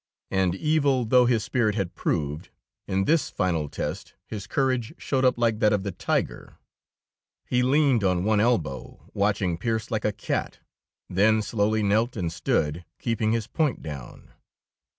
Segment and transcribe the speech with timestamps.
[0.31, 2.49] And evil though his spirit had proved,
[2.87, 6.57] in this final test his courage showed up like that of the tiger.
[7.45, 10.57] He leaned on one elbow, watching Pearse like a cat,
[11.07, 14.31] then slowly knelt and stood, keeping his point down.